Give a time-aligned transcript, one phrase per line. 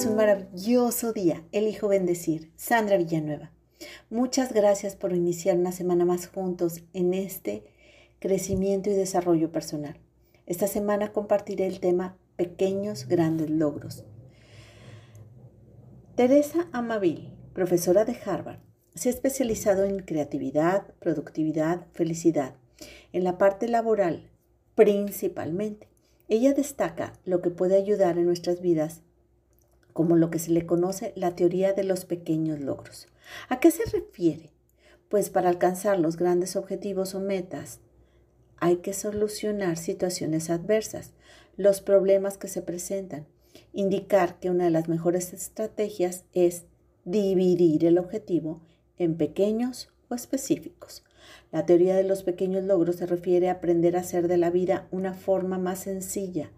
[0.00, 1.44] es un maravilloso día.
[1.52, 2.50] Elijo bendecir.
[2.56, 3.52] Sandra Villanueva.
[4.08, 7.64] Muchas gracias por iniciar una semana más juntos en este
[8.18, 10.00] crecimiento y desarrollo personal.
[10.46, 14.06] Esta semana compartiré el tema pequeños grandes logros.
[16.14, 18.60] Teresa Amaville, profesora de Harvard,
[18.94, 22.54] se ha especializado en creatividad, productividad, felicidad,
[23.12, 24.30] en la parte laboral
[24.74, 25.88] principalmente.
[26.26, 29.02] Ella destaca lo que puede ayudar en nuestras vidas
[29.92, 33.06] como lo que se le conoce la teoría de los pequeños logros.
[33.48, 34.50] ¿A qué se refiere?
[35.08, 37.80] Pues para alcanzar los grandes objetivos o metas
[38.60, 41.12] hay que solucionar situaciones adversas,
[41.56, 43.26] los problemas que se presentan,
[43.72, 46.64] indicar que una de las mejores estrategias es
[47.04, 48.60] dividir el objetivo
[48.98, 51.04] en pequeños o específicos.
[51.52, 54.86] La teoría de los pequeños logros se refiere a aprender a hacer de la vida
[54.90, 56.50] una forma más sencilla,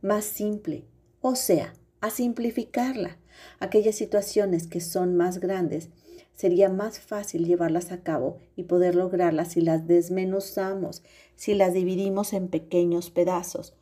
[0.00, 0.84] más simple,
[1.20, 3.18] o sea, a simplificarla.
[3.58, 5.90] Aquellas situaciones que son más grandes,
[6.34, 11.02] sería más fácil llevarlas a cabo y poder lograrlas si las desmenuzamos,
[11.36, 13.74] si las dividimos en pequeños pedazos.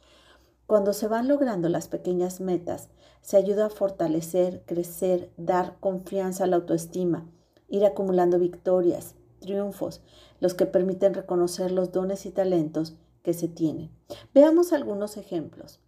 [0.66, 2.88] Cuando se van logrando las pequeñas metas,
[3.22, 7.30] se ayuda a fortalecer, crecer, dar confianza a la autoestima,
[7.68, 10.02] ir acumulando victorias, triunfos,
[10.40, 13.90] los que permiten reconocer los dones y talentos que se tienen.
[14.34, 15.80] Veamos algunos ejemplos.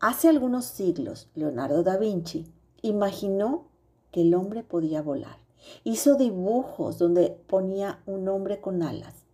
[0.00, 2.46] Hace algunos siglos, Leonardo da Vinci
[2.80, 3.68] imaginó
[4.10, 5.36] que el hombre podía volar.
[5.84, 9.26] Hizo dibujos donde ponía un hombre con alas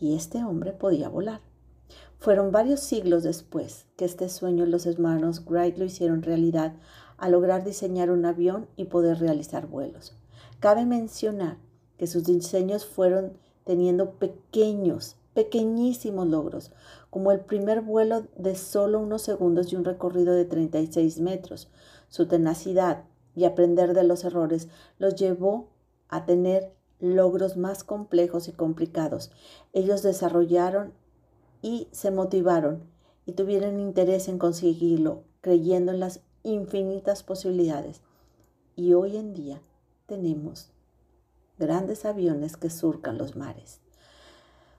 [0.00, 1.42] y este hombre podía volar.
[2.18, 6.72] Fueron varios siglos después que este sueño los hermanos Wright lo hicieron realidad
[7.18, 10.14] al lograr diseñar un avión y poder realizar vuelos.
[10.58, 11.58] Cabe mencionar
[11.98, 16.72] que sus diseños fueron teniendo pequeños, pequeñísimos logros,
[17.10, 21.68] como el primer vuelo de solo unos segundos y un recorrido de 36 metros.
[22.08, 25.68] Su tenacidad y aprender de los errores los llevó
[26.08, 29.30] a tener logros más complejos y complicados.
[29.74, 30.94] Ellos desarrollaron
[31.60, 32.84] y se motivaron
[33.26, 38.00] y tuvieron interés en conseguirlo, creyendo en las infinitas posibilidades.
[38.74, 39.60] Y hoy en día
[40.06, 40.70] tenemos
[41.58, 43.82] grandes aviones que surcan los mares.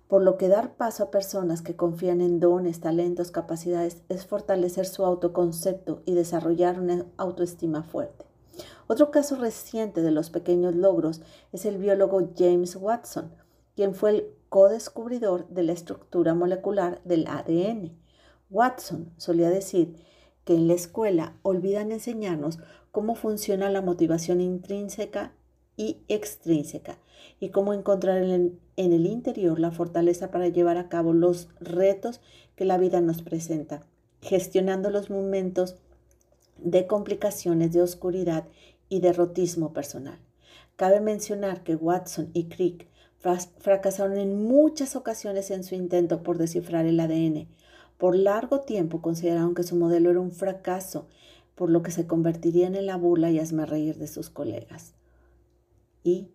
[0.08, 4.86] Por lo que dar paso a personas que confían en dones, talentos, capacidades es fortalecer
[4.86, 8.26] su autoconcepto y desarrollar una autoestima fuerte.
[8.88, 13.34] Otro caso reciente de los pequeños logros es el biólogo James Watson,
[13.76, 17.92] quien fue el co-descubridor de la estructura molecular del ADN.
[18.50, 20.02] Watson solía decir
[20.46, 22.60] que en la escuela olvidan enseñarnos
[22.92, 25.34] cómo funciona la motivación intrínseca
[25.78, 26.98] y extrínseca
[27.40, 32.20] y cómo encontrar en el, interior la fortaleza para llevar a cabo los retos
[32.56, 33.84] que la vida nos presenta,
[34.22, 35.76] gestionando los momentos
[36.58, 38.46] de complicaciones de oscuridad
[38.90, 40.18] y derrotismo personal.
[40.76, 42.88] Cabe mencionar que Watson y Crick
[43.60, 47.48] fracasaron en muchas ocasiones en su intento por descifrar el ADN.
[47.98, 51.08] Por largo tiempo consideraron que su modelo era un fracaso,
[51.56, 54.94] por lo que se convertirían en la burla y hazme reír de sus colegas.
[56.08, 56.32] Y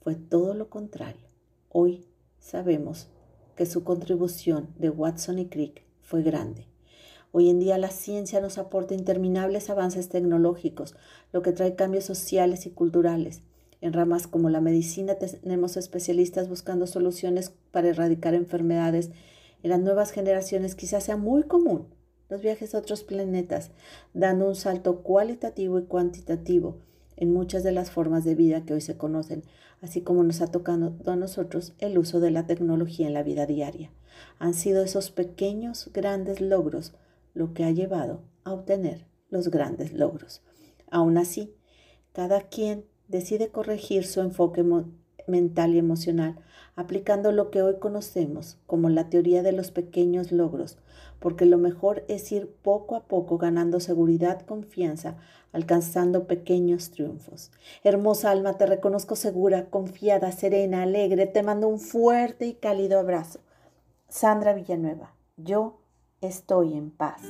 [0.00, 1.28] fue todo lo contrario.
[1.68, 2.06] Hoy
[2.38, 3.08] sabemos
[3.54, 6.68] que su contribución de Watson y Crick fue grande.
[7.30, 10.96] Hoy en día la ciencia nos aporta interminables avances tecnológicos,
[11.34, 13.42] lo que trae cambios sociales y culturales.
[13.82, 19.10] En ramas como la medicina tenemos especialistas buscando soluciones para erradicar enfermedades.
[19.62, 21.88] En las nuevas generaciones quizás sea muy común
[22.30, 23.70] los viajes a otros planetas,
[24.14, 26.78] dando un salto cualitativo y cuantitativo
[27.16, 29.44] en muchas de las formas de vida que hoy se conocen,
[29.80, 33.46] así como nos ha tocado a nosotros el uso de la tecnología en la vida
[33.46, 33.90] diaria.
[34.38, 36.94] Han sido esos pequeños, grandes logros
[37.34, 40.42] lo que ha llevado a obtener los grandes logros.
[40.90, 41.54] Aún así,
[42.12, 44.62] cada quien decide corregir su enfoque
[45.26, 46.36] mental y emocional
[46.76, 50.78] aplicando lo que hoy conocemos como la teoría de los pequeños logros,
[51.20, 55.16] porque lo mejor es ir poco a poco ganando seguridad, confianza,
[55.52, 57.52] alcanzando pequeños triunfos.
[57.84, 63.40] Hermosa alma, te reconozco segura, confiada, serena, alegre, te mando un fuerte y cálido abrazo.
[64.08, 65.78] Sandra Villanueva, yo
[66.20, 67.22] estoy en paz.